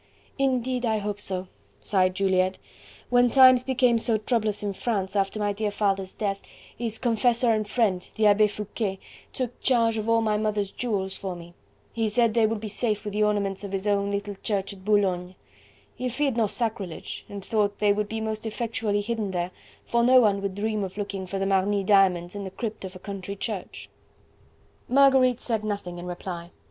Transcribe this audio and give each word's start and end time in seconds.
"Indeed 0.39 0.83
I 0.83 0.97
hope 0.97 1.19
so," 1.19 1.47
sighed 1.83 2.15
Juliette. 2.15 2.57
"When 3.11 3.29
times 3.29 3.63
became 3.63 3.99
so 3.99 4.17
troublous 4.17 4.63
in 4.63 4.73
France 4.73 5.15
after 5.15 5.37
my 5.39 5.53
dear 5.53 5.69
father's 5.69 6.15
death, 6.15 6.39
his 6.75 6.97
confessor 6.97 7.53
and 7.53 7.67
friend, 7.67 8.09
the 8.15 8.25
Abbe 8.25 8.47
Foucquet, 8.47 8.97
took 9.31 9.61
charge 9.61 9.99
of 9.99 10.09
all 10.09 10.21
my 10.21 10.39
mother's 10.39 10.71
jewels 10.71 11.15
for 11.15 11.35
me. 11.35 11.53
He 11.93 12.09
said 12.09 12.33
they 12.33 12.47
would 12.47 12.59
be 12.59 12.67
safe 12.67 13.03
with 13.05 13.13
the 13.13 13.21
ornaments 13.21 13.63
of 13.63 13.73
his 13.73 13.85
own 13.85 14.09
little 14.09 14.33
church 14.41 14.73
at 14.73 14.83
Boulogne. 14.83 15.35
He 15.93 16.09
feared 16.09 16.35
no 16.35 16.47
sacrilege, 16.47 17.23
and 17.29 17.45
thought 17.45 17.77
they 17.77 17.93
would 17.93 18.09
be 18.09 18.21
most 18.21 18.47
effectually 18.47 19.01
hidden 19.01 19.29
there, 19.29 19.51
for 19.85 20.01
no 20.03 20.19
one 20.19 20.41
would 20.41 20.55
dream 20.55 20.83
of 20.83 20.97
looking 20.97 21.27
for 21.27 21.37
the 21.37 21.45
Marny 21.45 21.83
diamonds 21.83 22.33
in 22.33 22.43
the 22.43 22.49
crypt 22.49 22.83
of 22.83 22.95
a 22.95 22.97
country 22.97 23.35
church." 23.35 23.87
Marguerite 24.89 25.39
said 25.39 25.63
nothing 25.63 25.99
in 25.99 26.07
reply. 26.07 26.49